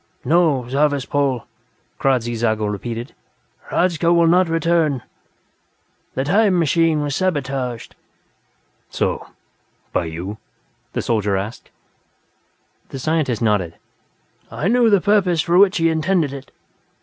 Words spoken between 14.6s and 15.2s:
knew the